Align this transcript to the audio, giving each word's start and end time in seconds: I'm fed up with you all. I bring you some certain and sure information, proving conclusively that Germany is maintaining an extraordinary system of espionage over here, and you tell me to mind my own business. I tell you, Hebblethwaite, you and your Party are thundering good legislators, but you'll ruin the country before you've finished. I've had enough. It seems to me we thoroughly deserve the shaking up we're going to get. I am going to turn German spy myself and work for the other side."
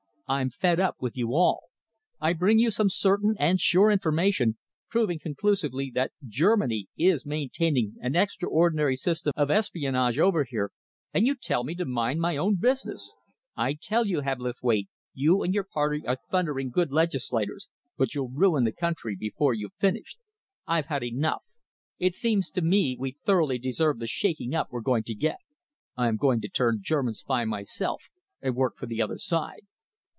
I'm 0.27 0.49
fed 0.49 0.79
up 0.79 0.95
with 1.01 1.17
you 1.17 1.33
all. 1.33 1.63
I 2.21 2.31
bring 2.31 2.57
you 2.57 2.71
some 2.71 2.89
certain 2.89 3.35
and 3.37 3.59
sure 3.59 3.91
information, 3.91 4.57
proving 4.89 5.19
conclusively 5.19 5.91
that 5.95 6.13
Germany 6.25 6.87
is 6.97 7.25
maintaining 7.25 7.95
an 7.99 8.15
extraordinary 8.15 8.95
system 8.95 9.33
of 9.35 9.51
espionage 9.51 10.17
over 10.17 10.45
here, 10.45 10.71
and 11.13 11.27
you 11.27 11.35
tell 11.35 11.65
me 11.65 11.75
to 11.75 11.83
mind 11.83 12.21
my 12.21 12.37
own 12.37 12.55
business. 12.55 13.13
I 13.57 13.73
tell 13.73 14.07
you, 14.07 14.21
Hebblethwaite, 14.21 14.87
you 15.13 15.43
and 15.43 15.53
your 15.53 15.65
Party 15.65 16.07
are 16.07 16.15
thundering 16.31 16.69
good 16.69 16.93
legislators, 16.93 17.67
but 17.97 18.15
you'll 18.15 18.29
ruin 18.31 18.63
the 18.63 18.71
country 18.71 19.17
before 19.19 19.53
you've 19.53 19.75
finished. 19.79 20.17
I've 20.65 20.85
had 20.85 21.03
enough. 21.03 21.43
It 21.99 22.15
seems 22.15 22.49
to 22.51 22.61
me 22.61 22.95
we 22.97 23.17
thoroughly 23.25 23.57
deserve 23.59 23.99
the 23.99 24.07
shaking 24.07 24.55
up 24.55 24.69
we're 24.71 24.79
going 24.79 25.03
to 25.03 25.13
get. 25.13 25.39
I 25.97 26.07
am 26.07 26.15
going 26.15 26.39
to 26.39 26.47
turn 26.47 26.79
German 26.81 27.15
spy 27.15 27.43
myself 27.43 28.03
and 28.41 28.55
work 28.55 28.77
for 28.77 28.85
the 28.85 29.01
other 29.01 29.17
side." 29.17 29.63